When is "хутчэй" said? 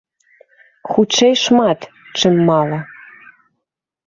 0.91-1.33